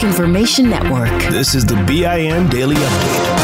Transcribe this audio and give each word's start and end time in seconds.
Black 0.00 0.12
Information 0.12 0.70
Network. 0.70 1.10
This 1.30 1.54
is 1.54 1.66
the 1.66 1.74
BIN 1.86 2.48
Daily 2.48 2.74
Update. 2.74 3.36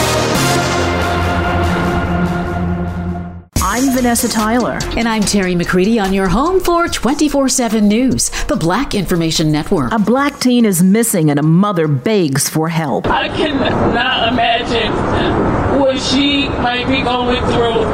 I'm 3.61 3.91
Vanessa 3.95 4.27
Tyler. 4.27 4.79
And 4.97 5.07
I'm 5.07 5.21
Terry 5.21 5.55
McCready 5.55 5.99
on 5.99 6.15
your 6.15 6.29
home 6.29 6.61
for 6.61 6.89
24 6.89 7.51
7 7.51 7.87
News, 7.87 8.31
the 8.47 8.57
Black 8.57 8.95
Information 8.95 9.53
Network. 9.53 9.93
A 9.93 9.99
black 9.99 10.41
teen 10.41 10.65
is 10.65 10.83
missing 10.83 11.29
and 11.29 11.39
a 11.39 11.43
mother 11.43 11.87
begs 11.87 12.49
for 12.49 12.71
help. 12.71 13.07
I 13.07 13.29
cannot 13.29 14.33
imagine 14.33 15.79
what 15.79 16.01
she 16.01 16.49
might 16.49 16.87
be 16.89 17.03
going 17.03 17.43
through 17.53 17.85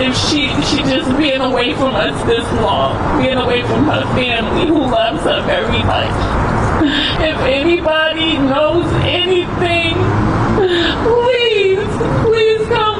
if 0.00 0.16
she 0.28 0.46
she 0.62 0.84
just 0.84 1.10
being 1.18 1.40
away 1.40 1.74
from 1.74 1.96
us 1.96 2.24
this 2.26 2.44
long, 2.62 3.20
being 3.20 3.38
away 3.38 3.62
from 3.62 3.84
her 3.86 4.02
family 4.14 4.68
who 4.68 4.78
loves 4.78 5.24
her 5.24 5.42
very 5.44 5.82
much. 5.82 6.55
If 6.84 7.38
anybody 7.38 8.36
knows 8.38 8.86
anything, 9.04 9.94
please, 11.06 11.88
please 12.22 12.68
come. 12.68 12.95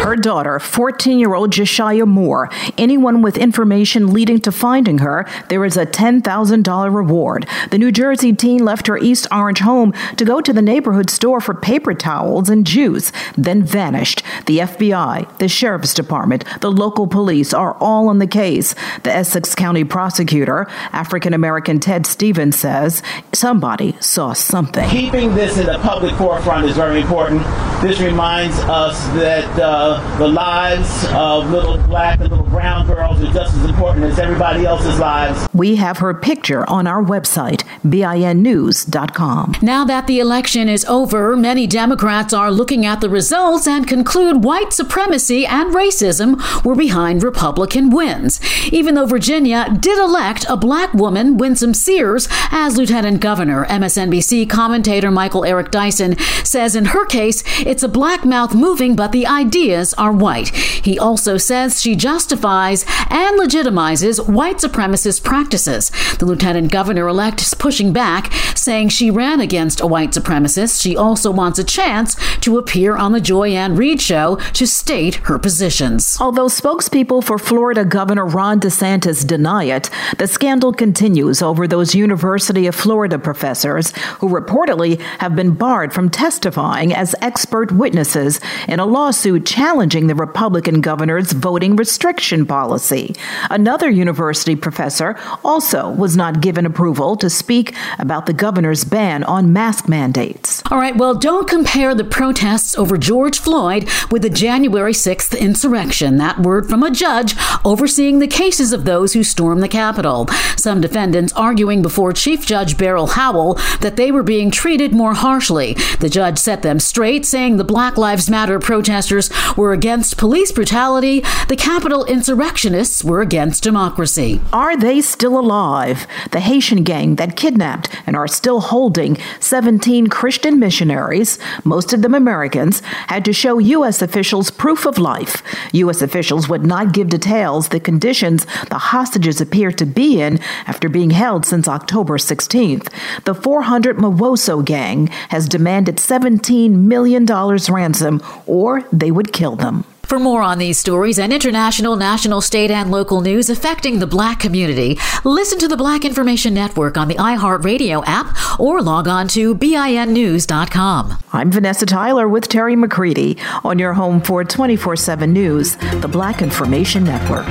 Her 0.00 0.16
daughter, 0.16 0.58
14 0.58 1.18
year 1.18 1.34
old 1.34 1.50
Jashyah 1.50 2.06
Moore. 2.06 2.48
Anyone 2.78 3.20
with 3.20 3.36
information 3.36 4.14
leading 4.14 4.40
to 4.40 4.50
finding 4.50 4.98
her, 4.98 5.26
there 5.50 5.62
is 5.62 5.76
a 5.76 5.84
$10,000 5.84 6.94
reward. 6.94 7.46
The 7.70 7.76
New 7.76 7.92
Jersey 7.92 8.32
teen 8.32 8.64
left 8.64 8.86
her 8.86 8.96
East 8.96 9.26
Orange 9.30 9.60
home 9.60 9.92
to 10.16 10.24
go 10.24 10.40
to 10.40 10.54
the 10.54 10.62
neighborhood 10.62 11.10
store 11.10 11.38
for 11.42 11.52
paper 11.52 11.92
towels 11.92 12.48
and 12.48 12.66
juice, 12.66 13.12
then 13.36 13.62
vanished. 13.62 14.22
The 14.46 14.60
FBI, 14.60 15.36
the 15.36 15.48
Sheriff's 15.48 15.92
Department, 15.92 16.46
the 16.62 16.72
local 16.72 17.06
police 17.06 17.52
are 17.52 17.74
all 17.74 18.08
on 18.08 18.20
the 18.20 18.26
case. 18.26 18.74
The 19.02 19.12
Essex 19.12 19.54
County 19.54 19.84
prosecutor, 19.84 20.66
African 20.92 21.34
American 21.34 21.78
Ted 21.78 22.06
Stephens, 22.06 22.58
says 22.58 23.02
somebody 23.34 23.98
saw 24.00 24.32
something. 24.32 24.88
Keeping 24.88 25.34
this 25.34 25.58
in 25.58 25.66
the 25.66 25.78
public 25.80 26.14
forefront 26.16 26.64
is 26.64 26.74
very 26.74 27.02
important. 27.02 27.42
This 27.82 28.00
reminds 28.00 28.58
us 28.60 28.98
that 29.14 29.58
uh, 29.58 29.89
the 30.18 30.28
lives 30.28 31.06
of 31.12 31.50
little 31.50 31.78
black 31.78 32.20
and 32.20 32.30
little 32.30 32.44
brown 32.46 32.86
girls 32.86 33.22
are 33.22 33.32
just 33.32 33.54
as 33.56 33.64
important 33.64 34.04
as 34.04 34.18
everybody 34.18 34.66
else's 34.66 34.98
lives. 34.98 35.48
We 35.54 35.76
have 35.76 35.98
her 35.98 36.14
picture 36.14 36.68
on 36.68 36.86
our 36.86 37.02
website, 37.02 37.64
binnews.com. 37.88 39.56
Now 39.62 39.84
that 39.84 40.06
the 40.06 40.20
election 40.20 40.68
is 40.68 40.84
over, 40.84 41.36
many 41.36 41.66
Democrats 41.66 42.32
are 42.32 42.50
looking 42.50 42.84
at 42.84 43.00
the 43.00 43.08
results 43.08 43.66
and 43.66 43.86
conclude 43.86 44.44
white 44.44 44.72
supremacy 44.72 45.46
and 45.46 45.74
racism 45.74 46.64
were 46.64 46.74
behind 46.74 47.22
Republican 47.22 47.90
wins. 47.90 48.40
Even 48.72 48.94
though 48.94 49.06
Virginia 49.06 49.66
did 49.80 49.98
elect 49.98 50.44
a 50.48 50.56
black 50.56 50.92
woman, 50.94 51.36
Winsome 51.36 51.74
Sears, 51.74 52.28
as 52.50 52.76
lieutenant 52.76 53.20
governor, 53.20 53.64
MSNBC 53.66 54.48
commentator 54.48 55.10
Michael 55.10 55.44
Eric 55.44 55.70
Dyson 55.70 56.18
says 56.44 56.76
in 56.76 56.86
her 56.86 57.06
case, 57.06 57.42
it's 57.60 57.82
a 57.82 57.88
black 57.88 58.24
mouth 58.24 58.54
moving, 58.54 58.96
but 58.96 59.12
the 59.12 59.26
ideas 59.26 59.94
are 59.94 60.12
white. 60.12 60.48
He 60.54 60.98
also 60.98 61.36
says 61.36 61.80
she 61.80 61.96
justifies 61.96 62.84
and 63.08 63.38
legitimizes 63.38 64.28
white 64.28 64.56
supremacist 64.56 65.24
practices. 65.24 65.90
The 66.18 66.26
lieutenant 66.26 66.70
governor 66.70 67.08
elect 67.08 67.40
is 67.40 67.54
pushing 67.70 67.92
back, 67.92 68.32
saying 68.60 68.90
she 68.90 69.10
ran 69.10 69.40
against 69.40 69.80
a 69.80 69.86
white 69.86 70.10
supremacist. 70.10 70.80
She 70.80 70.96
also 70.96 71.30
wants 71.30 71.58
a 71.58 71.64
chance 71.64 72.16
to 72.40 72.58
appear 72.58 72.96
on 72.96 73.12
the 73.12 73.20
Joy-Ann 73.20 73.76
Reid 73.76 74.00
show 74.00 74.36
to 74.54 74.66
state 74.66 75.16
her 75.26 75.38
positions. 75.38 76.16
Although 76.20 76.46
spokespeople 76.46 77.24
for 77.24 77.38
Florida 77.38 77.84
Governor 77.84 78.26
Ron 78.26 78.60
DeSantis 78.60 79.26
deny 79.26 79.64
it, 79.64 79.90
the 80.18 80.26
scandal 80.26 80.72
continues 80.72 81.42
over 81.42 81.66
those 81.66 81.94
University 81.94 82.66
of 82.66 82.74
Florida 82.74 83.18
professors 83.18 83.92
who 84.18 84.28
reportedly 84.28 85.00
have 85.18 85.34
been 85.34 85.54
barred 85.54 85.92
from 85.92 86.10
testifying 86.10 86.92
as 86.92 87.14
expert 87.22 87.72
witnesses 87.72 88.40
in 88.68 88.80
a 88.80 88.86
lawsuit 88.86 89.46
challenging 89.46 90.06
the 90.06 90.14
Republican 90.14 90.80
governor's 90.80 91.32
voting 91.32 91.76
restriction 91.76 92.44
policy. 92.46 93.14
Another 93.50 93.88
university 93.88 94.56
professor 94.56 95.18
also 95.44 95.90
was 95.90 96.16
not 96.16 96.40
given 96.40 96.66
approval 96.66 97.16
to 97.16 97.30
speak 97.30 97.74
about 97.98 98.26
the 98.26 98.32
governor's 98.32 98.49
ban 98.84 99.22
on 99.24 99.52
mask 99.52 99.88
mandates. 99.88 100.59
All 100.70 100.78
right, 100.78 100.96
well, 100.96 101.16
don't 101.16 101.48
compare 101.48 101.96
the 101.96 102.04
protests 102.04 102.76
over 102.76 102.96
George 102.96 103.40
Floyd 103.40 103.88
with 104.12 104.22
the 104.22 104.30
January 104.30 104.92
6th 104.92 105.36
insurrection. 105.36 106.16
That 106.18 106.38
word 106.38 106.68
from 106.68 106.84
a 106.84 106.92
judge 106.92 107.34
overseeing 107.64 108.20
the 108.20 108.28
cases 108.28 108.72
of 108.72 108.84
those 108.84 109.12
who 109.12 109.24
stormed 109.24 109.64
the 109.64 109.68
Capitol. 109.68 110.28
Some 110.56 110.80
defendants 110.80 111.32
arguing 111.32 111.82
before 111.82 112.12
Chief 112.12 112.46
Judge 112.46 112.78
Beryl 112.78 113.08
Howell 113.08 113.54
that 113.80 113.96
they 113.96 114.12
were 114.12 114.22
being 114.22 114.52
treated 114.52 114.92
more 114.92 115.14
harshly. 115.14 115.74
The 115.98 116.08
judge 116.08 116.38
set 116.38 116.62
them 116.62 116.78
straight, 116.78 117.26
saying 117.26 117.56
the 117.56 117.64
Black 117.64 117.98
Lives 117.98 118.30
Matter 118.30 118.60
protesters 118.60 119.28
were 119.56 119.72
against 119.72 120.18
police 120.18 120.52
brutality, 120.52 121.24
the 121.48 121.56
Capitol 121.56 122.04
insurrectionists 122.04 123.02
were 123.02 123.22
against 123.22 123.64
democracy. 123.64 124.40
Are 124.52 124.76
they 124.76 125.00
still 125.00 125.36
alive? 125.36 126.06
The 126.30 126.38
Haitian 126.38 126.84
gang 126.84 127.16
that 127.16 127.34
kidnapped 127.34 127.88
and 128.06 128.14
are 128.14 128.28
still 128.28 128.60
holding 128.60 129.18
17 129.40 130.06
Christian 130.06 130.59
missionaries, 130.60 131.38
most 131.64 131.92
of 131.92 132.02
them 132.02 132.14
Americans, 132.14 132.80
had 133.08 133.24
to 133.24 133.32
show 133.32 133.58
U.S. 133.58 134.02
officials 134.02 134.50
proof 134.50 134.86
of 134.86 134.98
life. 134.98 135.42
U.S. 135.72 136.02
officials 136.02 136.48
would 136.48 136.64
not 136.64 136.92
give 136.92 137.08
details 137.08 137.68
the 137.68 137.80
conditions 137.80 138.46
the 138.68 138.78
hostages 138.78 139.40
appear 139.40 139.72
to 139.72 139.86
be 139.86 140.20
in 140.20 140.38
after 140.66 140.88
being 140.88 141.10
held 141.10 141.44
since 141.44 141.66
October 141.66 142.18
16th. 142.18 142.88
The 143.24 143.34
400 143.34 143.96
Mawozo 143.96 144.64
gang 144.64 145.08
has 145.30 145.48
demanded 145.48 145.96
$17 145.96 146.70
million 146.72 147.24
ransom 147.24 148.22
or 148.46 148.82
they 148.92 149.10
would 149.10 149.32
kill 149.32 149.56
them. 149.56 149.84
For 150.10 150.18
more 150.18 150.42
on 150.42 150.58
these 150.58 150.76
stories 150.76 151.20
and 151.20 151.32
international, 151.32 151.94
national, 151.94 152.40
state, 152.40 152.72
and 152.72 152.90
local 152.90 153.20
news 153.20 153.48
affecting 153.48 154.00
the 154.00 154.08
black 154.08 154.40
community, 154.40 154.98
listen 155.22 155.56
to 155.60 155.68
the 155.68 155.76
Black 155.76 156.04
Information 156.04 156.52
Network 156.52 156.96
on 156.96 157.06
the 157.06 157.14
iHeartRadio 157.14 158.02
app 158.06 158.58
or 158.58 158.82
log 158.82 159.06
on 159.06 159.28
to 159.28 159.54
BINnews.com. 159.54 161.16
I'm 161.32 161.52
Vanessa 161.52 161.86
Tyler 161.86 162.28
with 162.28 162.48
Terry 162.48 162.74
McCready 162.74 163.38
on 163.62 163.78
your 163.78 163.92
home 163.92 164.20
for 164.20 164.42
24 164.42 164.96
7 164.96 165.32
News, 165.32 165.76
the 165.76 166.08
Black 166.10 166.42
Information 166.42 167.04
Network. 167.04 167.46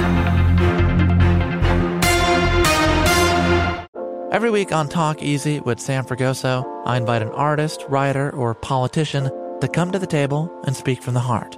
Every 4.33 4.49
week 4.49 4.73
on 4.73 4.89
Talk 4.89 5.23
Easy 5.23 5.61
with 5.61 5.79
Sam 5.79 6.03
Fragoso, 6.03 6.65
I 6.85 6.97
invite 6.97 7.21
an 7.21 7.29
artist, 7.29 7.85
writer, 7.87 8.35
or 8.35 8.53
politician 8.53 9.31
to 9.61 9.69
come 9.69 9.93
to 9.93 9.99
the 9.99 10.05
table 10.05 10.51
and 10.65 10.75
speak 10.75 11.01
from 11.01 11.13
the 11.13 11.21
heart 11.21 11.57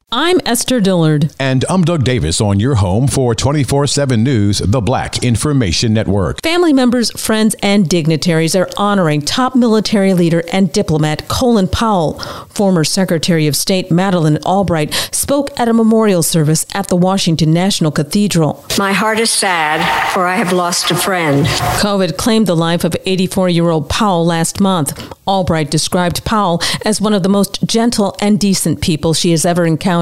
I'm 0.13 0.41
Esther 0.45 0.81
Dillard. 0.81 1.33
And 1.39 1.63
I'm 1.69 1.83
Doug 1.83 2.03
Davis 2.03 2.41
on 2.41 2.59
your 2.59 2.75
home 2.75 3.07
for 3.07 3.33
24 3.33 3.87
7 3.87 4.21
News, 4.21 4.57
the 4.57 4.81
Black 4.81 5.23
Information 5.23 5.93
Network. 5.93 6.41
Family 6.43 6.73
members, 6.73 7.11
friends, 7.11 7.55
and 7.63 7.87
dignitaries 7.87 8.53
are 8.53 8.69
honoring 8.75 9.21
top 9.21 9.55
military 9.55 10.13
leader 10.13 10.43
and 10.51 10.73
diplomat 10.73 11.29
Colin 11.29 11.69
Powell. 11.69 12.19
Former 12.49 12.83
Secretary 12.83 13.47
of 13.47 13.55
State 13.55 13.89
Madeleine 13.89 14.37
Albright 14.39 14.93
spoke 15.13 15.57
at 15.57 15.69
a 15.69 15.73
memorial 15.73 16.23
service 16.23 16.65
at 16.73 16.89
the 16.89 16.97
Washington 16.97 17.53
National 17.53 17.89
Cathedral. 17.89 18.65
My 18.77 18.91
heart 18.91 19.17
is 19.17 19.29
sad, 19.29 19.79
for 20.11 20.27
I 20.27 20.35
have 20.35 20.51
lost 20.51 20.91
a 20.91 20.95
friend. 20.95 21.45
COVID 21.79 22.17
claimed 22.17 22.47
the 22.47 22.55
life 22.57 22.83
of 22.83 22.97
84 23.05 23.47
year 23.47 23.69
old 23.69 23.87
Powell 23.87 24.25
last 24.25 24.59
month. 24.59 25.09
Albright 25.25 25.71
described 25.71 26.25
Powell 26.25 26.61
as 26.83 26.99
one 26.99 27.13
of 27.13 27.23
the 27.23 27.29
most 27.29 27.65
gentle 27.65 28.17
and 28.19 28.37
decent 28.37 28.81
people 28.81 29.13
she 29.13 29.31
has 29.31 29.45
ever 29.45 29.65
encountered. 29.65 30.00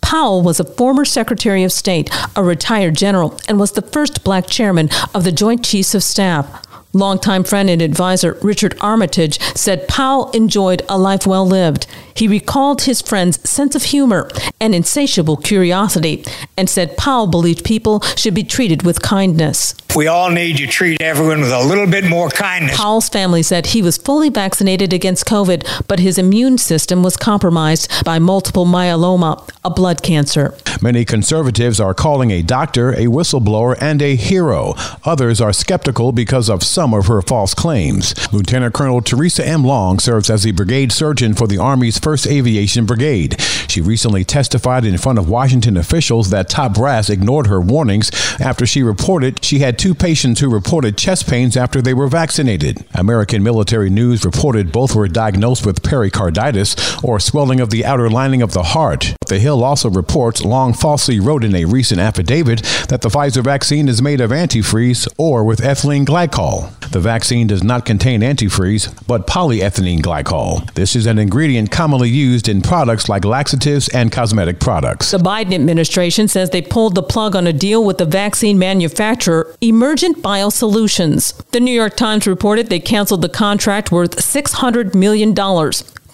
Powell 0.00 0.42
was 0.42 0.60
a 0.60 0.64
former 0.64 1.04
Secretary 1.04 1.64
of 1.64 1.72
State, 1.72 2.10
a 2.36 2.42
retired 2.42 2.94
general, 2.96 3.38
and 3.48 3.58
was 3.58 3.72
the 3.72 3.82
first 3.82 4.22
black 4.22 4.46
chairman 4.46 4.88
of 5.14 5.24
the 5.24 5.32
Joint 5.32 5.64
Chiefs 5.64 5.94
of 5.94 6.02
Staff. 6.02 6.64
Longtime 6.92 7.44
friend 7.44 7.68
and 7.68 7.82
advisor 7.82 8.38
Richard 8.40 8.76
Armitage 8.80 9.40
said 9.56 9.88
Powell 9.88 10.30
enjoyed 10.30 10.82
a 10.88 10.96
life 10.96 11.26
well 11.26 11.46
lived. 11.46 11.86
He 12.16 12.28
recalled 12.28 12.82
his 12.82 13.02
friend's 13.02 13.48
sense 13.48 13.74
of 13.74 13.82
humor 13.82 14.30
and 14.58 14.74
insatiable 14.74 15.36
curiosity 15.36 16.24
and 16.56 16.68
said 16.68 16.96
Powell 16.96 17.26
believed 17.26 17.64
people 17.64 18.00
should 18.16 18.34
be 18.34 18.42
treated 18.42 18.82
with 18.84 19.02
kindness. 19.02 19.74
We 19.94 20.08
all 20.08 20.30
need 20.30 20.58
to 20.58 20.66
treat 20.66 21.00
everyone 21.00 21.40
with 21.40 21.52
a 21.52 21.62
little 21.64 21.86
bit 21.86 22.04
more 22.04 22.28
kindness. 22.28 22.76
Powell's 22.76 23.08
family 23.08 23.42
said 23.42 23.66
he 23.66 23.80
was 23.80 23.96
fully 23.96 24.28
vaccinated 24.28 24.92
against 24.92 25.24
COVID, 25.24 25.86
but 25.88 26.00
his 26.00 26.18
immune 26.18 26.58
system 26.58 27.02
was 27.02 27.16
compromised 27.16 28.04
by 28.04 28.18
multiple 28.18 28.66
myeloma, 28.66 29.48
a 29.64 29.70
blood 29.70 30.02
cancer. 30.02 30.54
Many 30.82 31.06
conservatives 31.06 31.80
are 31.80 31.94
calling 31.94 32.30
a 32.30 32.42
doctor 32.42 32.90
a 32.90 33.06
whistleblower 33.06 33.76
and 33.80 34.02
a 34.02 34.16
hero. 34.16 34.74
Others 35.04 35.40
are 35.40 35.52
skeptical 35.52 36.12
because 36.12 36.50
of 36.50 36.62
some 36.62 36.92
of 36.92 37.06
her 37.06 37.22
false 37.22 37.54
claims. 37.54 38.14
Lieutenant 38.34 38.74
Colonel 38.74 39.00
Theresa 39.00 39.46
M. 39.46 39.64
Long 39.64 39.98
serves 39.98 40.28
as 40.28 40.42
the 40.42 40.52
brigade 40.52 40.92
surgeon 40.92 41.32
for 41.32 41.46
the 41.46 41.56
Army's 41.56 41.98
1st 42.06 42.30
Aviation 42.30 42.86
Brigade. 42.86 43.34
She 43.76 43.82
recently 43.82 44.24
testified 44.24 44.86
in 44.86 44.96
front 44.96 45.18
of 45.18 45.28
Washington 45.28 45.76
officials 45.76 46.30
that 46.30 46.48
top 46.48 46.72
brass 46.72 47.10
ignored 47.10 47.48
her 47.48 47.60
warnings 47.60 48.10
after 48.40 48.64
she 48.64 48.82
reported 48.82 49.44
she 49.44 49.58
had 49.58 49.78
two 49.78 49.94
patients 49.94 50.40
who 50.40 50.48
reported 50.48 50.96
chest 50.96 51.28
pains 51.28 51.58
after 51.58 51.82
they 51.82 51.92
were 51.92 52.08
vaccinated. 52.08 52.86
American 52.94 53.42
Military 53.42 53.90
News 53.90 54.24
reported 54.24 54.72
both 54.72 54.94
were 54.94 55.08
diagnosed 55.08 55.66
with 55.66 55.82
pericarditis 55.82 56.74
or 57.04 57.20
swelling 57.20 57.60
of 57.60 57.68
the 57.68 57.84
outer 57.84 58.08
lining 58.08 58.40
of 58.40 58.54
the 58.54 58.62
heart. 58.62 59.14
The 59.26 59.38
Hill 59.38 59.62
also 59.62 59.90
reports 59.90 60.42
Long 60.42 60.72
falsely 60.72 61.20
wrote 61.20 61.44
in 61.44 61.54
a 61.54 61.66
recent 61.66 62.00
affidavit 62.00 62.62
that 62.88 63.02
the 63.02 63.10
Pfizer 63.10 63.44
vaccine 63.44 63.88
is 63.88 64.00
made 64.00 64.22
of 64.22 64.30
antifreeze 64.30 65.06
or 65.18 65.44
with 65.44 65.60
ethylene 65.60 66.06
glycol. 66.06 66.72
The 66.92 67.00
vaccine 67.00 67.46
does 67.46 67.64
not 67.64 67.84
contain 67.84 68.20
antifreeze, 68.20 69.06
but 69.06 69.26
polyethylene 69.26 70.00
glycol. 70.00 70.72
This 70.74 70.96
is 70.96 71.04
an 71.04 71.18
ingredient 71.18 71.70
commonly 71.70 72.08
used 72.08 72.48
in 72.48 72.62
products 72.62 73.08
like 73.08 73.24
laxatives 73.24 73.65
and 73.66 74.12
cosmetic 74.12 74.60
products. 74.60 75.10
The 75.10 75.18
Biden 75.18 75.52
administration 75.54 76.28
says 76.28 76.50
they 76.50 76.62
pulled 76.62 76.94
the 76.94 77.02
plug 77.02 77.34
on 77.34 77.46
a 77.46 77.52
deal 77.52 77.84
with 77.84 77.98
the 77.98 78.04
vaccine 78.04 78.58
manufacturer 78.58 79.54
Emergent 79.60 80.22
Biosolutions. 80.22 81.34
The 81.50 81.60
New 81.60 81.74
York 81.74 81.96
Times 81.96 82.26
reported 82.26 82.68
they 82.68 82.78
canceled 82.78 83.22
the 83.22 83.28
contract 83.28 83.90
worth 83.90 84.16
$600 84.16 84.94
million. 84.94 85.34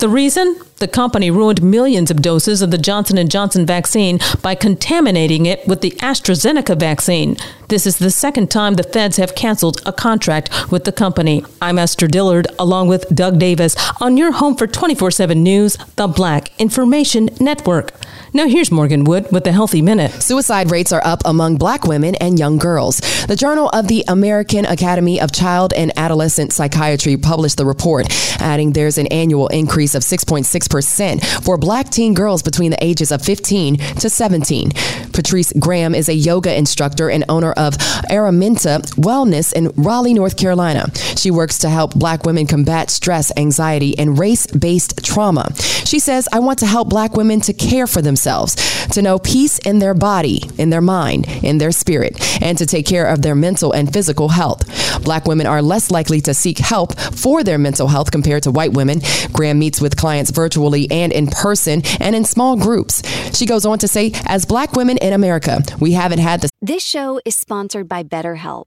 The 0.02 0.08
reason? 0.08 0.56
The 0.78 0.88
company 0.88 1.30
ruined 1.30 1.62
millions 1.62 2.10
of 2.10 2.22
doses 2.22 2.60
of 2.60 2.72
the 2.72 2.76
Johnson 2.76 3.24
& 3.28 3.28
Johnson 3.28 3.64
vaccine 3.64 4.18
by 4.42 4.56
contaminating 4.56 5.46
it 5.46 5.64
with 5.64 5.80
the 5.80 5.92
AstraZeneca 6.00 6.76
vaccine. 6.76 7.36
This 7.68 7.86
is 7.86 7.98
the 7.98 8.10
second 8.10 8.50
time 8.50 8.74
the 8.74 8.82
feds 8.82 9.16
have 9.18 9.36
canceled 9.36 9.80
a 9.86 9.92
contract 9.92 10.72
with 10.72 10.82
the 10.82 10.90
company. 10.90 11.44
I'm 11.62 11.78
Esther 11.78 12.08
Dillard 12.08 12.48
along 12.58 12.88
with 12.88 13.14
Doug 13.14 13.38
Davis 13.38 13.76
on 14.00 14.16
your 14.16 14.32
home 14.32 14.56
for 14.56 14.66
24/7 14.66 15.40
news, 15.40 15.78
the 15.94 16.08
Black 16.08 16.50
Information 16.58 17.30
Network. 17.38 17.92
Now 18.34 18.48
here's 18.48 18.72
Morgan 18.72 19.04
Wood 19.04 19.30
with 19.30 19.44
the 19.44 19.52
Healthy 19.52 19.82
Minute. 19.82 20.10
Suicide 20.22 20.70
rates 20.70 20.90
are 20.90 21.04
up 21.04 21.20
among 21.26 21.56
black 21.56 21.84
women 21.84 22.14
and 22.14 22.38
young 22.38 22.56
girls. 22.56 22.98
The 23.26 23.36
Journal 23.36 23.68
of 23.74 23.88
the 23.88 24.04
American 24.08 24.64
Academy 24.64 25.20
of 25.20 25.32
Child 25.32 25.74
and 25.74 25.92
Adolescent 25.98 26.50
Psychiatry 26.50 27.18
published 27.18 27.58
the 27.58 27.66
report, 27.66 28.06
adding 28.40 28.72
there's 28.72 28.96
an 28.96 29.06
annual 29.08 29.48
increase 29.48 29.94
of 29.94 30.02
6.6% 30.02 31.44
for 31.44 31.58
black 31.58 31.90
teen 31.90 32.14
girls 32.14 32.42
between 32.42 32.70
the 32.70 32.82
ages 32.82 33.12
of 33.12 33.20
15 33.20 33.76
to 33.76 34.08
17. 34.08 34.70
Patrice 35.12 35.52
Graham 35.58 35.94
is 35.94 36.08
a 36.08 36.14
yoga 36.14 36.56
instructor 36.56 37.10
and 37.10 37.26
owner 37.28 37.52
of 37.52 37.76
Araminta 38.08 38.80
Wellness 38.94 39.52
in 39.52 39.68
Raleigh, 39.76 40.14
North 40.14 40.38
Carolina. 40.38 40.90
She 41.18 41.30
works 41.30 41.58
to 41.58 41.68
help 41.68 41.94
black 41.94 42.24
women 42.24 42.46
combat 42.46 42.88
stress, 42.88 43.30
anxiety, 43.36 43.98
and 43.98 44.18
race 44.18 44.46
based 44.46 45.04
trauma. 45.04 45.52
She 45.84 45.98
says, 45.98 46.26
I 46.32 46.38
want 46.38 46.58
to 46.60 46.66
help 46.66 46.88
black 46.88 47.14
women 47.14 47.42
to 47.42 47.52
care 47.52 47.86
for 47.86 48.00
themselves, 48.00 48.21
to 48.24 49.02
know 49.02 49.18
peace 49.18 49.58
in 49.60 49.78
their 49.78 49.94
body, 49.94 50.42
in 50.58 50.70
their 50.70 50.80
mind, 50.80 51.26
in 51.42 51.58
their 51.58 51.72
spirit, 51.72 52.42
and 52.42 52.58
to 52.58 52.66
take 52.66 52.86
care 52.86 53.06
of 53.06 53.22
their 53.22 53.34
mental 53.34 53.72
and 53.72 53.92
physical 53.92 54.28
health. 54.28 54.62
Black 55.02 55.26
women 55.26 55.46
are 55.46 55.62
less 55.62 55.90
likely 55.90 56.20
to 56.20 56.34
seek 56.34 56.58
help 56.58 56.98
for 56.98 57.42
their 57.42 57.58
mental 57.58 57.88
health 57.88 58.10
compared 58.10 58.42
to 58.44 58.50
white 58.50 58.72
women. 58.72 59.00
Graham 59.32 59.58
meets 59.58 59.80
with 59.80 59.96
clients 59.96 60.30
virtually 60.30 60.90
and 60.90 61.12
in 61.12 61.26
person 61.26 61.82
and 62.00 62.14
in 62.14 62.24
small 62.24 62.56
groups. 62.56 63.02
She 63.36 63.46
goes 63.46 63.64
on 63.64 63.78
to 63.78 63.88
say, 63.88 64.12
as 64.26 64.44
black 64.44 64.72
women 64.72 64.98
in 64.98 65.12
America, 65.12 65.60
we 65.80 65.92
haven't 65.92 66.20
had 66.20 66.40
the. 66.40 66.50
This 66.60 66.82
show 66.82 67.20
is 67.24 67.36
sponsored 67.36 67.88
by 67.88 68.02
BetterHelp. 68.02 68.66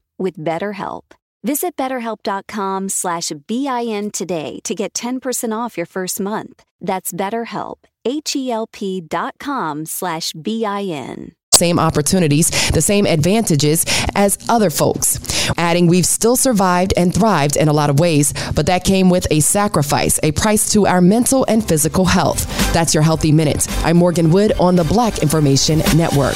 with 0.21 0.37
BetterHelp. 0.37 1.03
Visit 1.43 1.75
betterhelp.com 1.75 2.87
slash 2.89 3.31
BIN 3.47 4.11
today 4.11 4.59
to 4.63 4.75
get 4.75 4.93
10% 4.93 5.57
off 5.57 5.75
your 5.75 5.87
first 5.87 6.19
month. 6.19 6.63
That's 6.79 7.11
BetterHelp, 7.11 7.77
H-E-L-P 8.05 9.01
dot 9.01 9.35
com 9.39 9.85
slash 9.85 10.33
B-I-N 10.33 11.33
same 11.61 11.77
opportunities, 11.77 12.49
the 12.71 12.81
same 12.81 13.05
advantages 13.05 13.85
as 14.15 14.37
other 14.49 14.71
folks. 14.71 15.19
Adding, 15.57 15.85
we've 15.85 16.07
still 16.07 16.35
survived 16.35 16.91
and 16.97 17.13
thrived 17.13 17.55
in 17.55 17.67
a 17.67 17.73
lot 17.73 17.91
of 17.91 17.99
ways, 17.99 18.33
but 18.55 18.65
that 18.65 18.83
came 18.83 19.11
with 19.11 19.27
a 19.29 19.41
sacrifice, 19.41 20.19
a 20.23 20.31
price 20.31 20.71
to 20.73 20.87
our 20.87 21.01
mental 21.01 21.45
and 21.47 21.67
physical 21.67 22.05
health. 22.05 22.47
That's 22.73 22.95
your 22.95 23.03
Healthy 23.03 23.31
Minute. 23.31 23.67
I'm 23.85 23.97
Morgan 23.97 24.31
Wood 24.31 24.53
on 24.59 24.75
the 24.75 24.83
Black 24.85 25.19
Information 25.19 25.79
Network. 25.95 26.35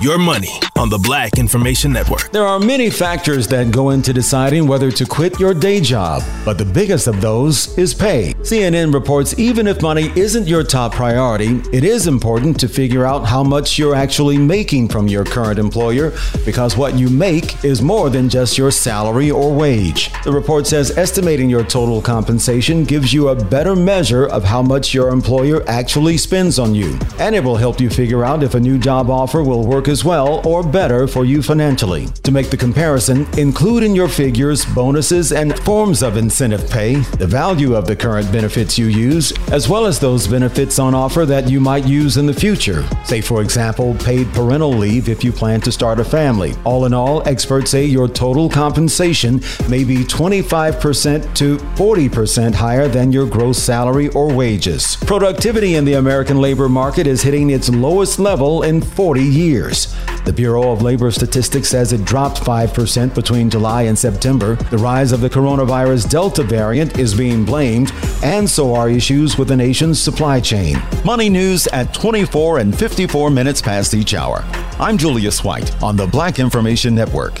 Your 0.00 0.16
money 0.16 0.48
on 0.76 0.88
the 0.88 0.96
Black 0.96 1.36
Information 1.36 1.92
Network. 1.92 2.32
There 2.32 2.46
are 2.46 2.58
many 2.58 2.88
factors 2.88 3.46
that 3.48 3.70
go 3.70 3.90
into 3.90 4.14
deciding 4.14 4.66
whether 4.66 4.90
to 4.90 5.04
quit 5.04 5.38
your 5.38 5.52
day 5.52 5.78
job, 5.78 6.22
but 6.42 6.56
the 6.56 6.64
biggest 6.64 7.06
of 7.06 7.20
those 7.20 7.76
is 7.76 7.92
pay. 7.92 8.32
CNN 8.40 8.94
reports 8.94 9.38
even 9.38 9.66
if 9.66 9.82
money 9.82 10.10
isn't 10.16 10.48
your 10.48 10.64
top 10.64 10.94
priority, 10.94 11.60
it 11.70 11.84
is 11.84 12.06
important 12.06 12.58
to 12.60 12.68
figure 12.68 13.04
out 13.04 13.26
how 13.26 13.44
much 13.44 13.78
you're 13.78 13.94
actually 13.94 14.38
making 14.38 14.88
from 14.88 15.06
your 15.06 15.22
current 15.22 15.58
employer 15.58 16.14
because 16.46 16.78
what 16.78 16.94
you 16.94 17.10
make 17.10 17.62
is 17.62 17.82
more 17.82 18.08
than 18.08 18.30
just 18.30 18.56
your 18.56 18.70
salary 18.70 19.30
or 19.30 19.52
wage. 19.52 20.10
The 20.24 20.32
report 20.32 20.66
says 20.66 20.96
estimating 20.96 21.50
your 21.50 21.64
total 21.64 22.00
compensation 22.00 22.84
gives 22.84 23.12
you 23.12 23.28
a 23.28 23.44
better 23.44 23.76
measure 23.76 24.26
of 24.28 24.44
how 24.44 24.62
much 24.62 24.94
your 24.94 25.10
employer 25.10 25.62
actually 25.68 26.16
spends 26.16 26.58
on 26.58 26.74
you, 26.74 26.98
and 27.18 27.34
it 27.34 27.44
will 27.44 27.56
help 27.56 27.80
you 27.80 27.90
figure 27.90 28.24
out 28.24 28.42
if 28.42 28.54
a 28.54 28.60
new 28.60 28.78
job 28.78 29.10
offer 29.10 29.42
will 29.42 29.66
work 29.66 29.89
as 29.90 30.04
well 30.04 30.40
or 30.46 30.62
better 30.62 31.06
for 31.06 31.24
you 31.24 31.42
financially. 31.42 32.06
To 32.22 32.32
make 32.32 32.48
the 32.48 32.56
comparison, 32.56 33.26
include 33.38 33.82
in 33.82 33.94
your 33.94 34.08
figures 34.08 34.64
bonuses 34.64 35.32
and 35.32 35.58
forms 35.60 36.02
of 36.02 36.16
incentive 36.16 36.70
pay, 36.70 36.96
the 37.18 37.26
value 37.26 37.74
of 37.74 37.86
the 37.86 37.96
current 37.96 38.30
benefits 38.32 38.78
you 38.78 38.86
use, 38.86 39.32
as 39.50 39.68
well 39.68 39.86
as 39.86 39.98
those 39.98 40.26
benefits 40.26 40.78
on 40.78 40.94
offer 40.94 41.26
that 41.26 41.50
you 41.50 41.60
might 41.60 41.86
use 41.86 42.16
in 42.16 42.26
the 42.26 42.32
future. 42.32 42.86
Say, 43.04 43.20
for 43.20 43.42
example, 43.42 43.94
paid 43.96 44.32
parental 44.32 44.72
leave 44.72 45.08
if 45.08 45.24
you 45.24 45.32
plan 45.32 45.60
to 45.62 45.72
start 45.72 46.00
a 46.00 46.04
family. 46.04 46.54
All 46.64 46.86
in 46.86 46.94
all, 46.94 47.26
experts 47.28 47.70
say 47.70 47.84
your 47.84 48.08
total 48.08 48.48
compensation 48.48 49.40
may 49.68 49.84
be 49.84 50.04
25% 50.04 51.34
to 51.34 51.56
40% 51.56 52.54
higher 52.54 52.88
than 52.88 53.12
your 53.12 53.26
gross 53.26 53.58
salary 53.58 54.08
or 54.10 54.32
wages. 54.32 54.96
Productivity 55.06 55.74
in 55.74 55.84
the 55.84 55.94
American 55.94 56.40
labor 56.40 56.68
market 56.68 57.06
is 57.06 57.22
hitting 57.22 57.50
its 57.50 57.68
lowest 57.68 58.18
level 58.18 58.62
in 58.62 58.80
40 58.80 59.22
years. 59.22 59.79
The 60.24 60.32
Bureau 60.32 60.72
of 60.72 60.82
Labor 60.82 61.10
Statistics 61.10 61.68
says 61.68 61.92
it 61.92 62.04
dropped 62.04 62.40
5% 62.40 63.14
between 63.14 63.50
July 63.50 63.82
and 63.82 63.98
September. 63.98 64.56
The 64.70 64.78
rise 64.78 65.12
of 65.12 65.20
the 65.20 65.30
coronavirus 65.30 66.10
Delta 66.10 66.42
variant 66.42 66.98
is 66.98 67.14
being 67.14 67.44
blamed, 67.44 67.92
and 68.22 68.48
so 68.48 68.74
are 68.74 68.90
issues 68.90 69.38
with 69.38 69.48
the 69.48 69.56
nation's 69.56 70.00
supply 70.00 70.40
chain. 70.40 70.76
Money 71.04 71.28
news 71.28 71.66
at 71.68 71.94
24 71.94 72.58
and 72.58 72.78
54 72.78 73.30
minutes 73.30 73.62
past 73.62 73.94
each 73.94 74.14
hour. 74.14 74.44
I'm 74.78 74.98
Julius 74.98 75.44
White 75.44 75.82
on 75.82 75.96
the 75.96 76.06
Black 76.06 76.38
Information 76.38 76.94
Network. 76.94 77.40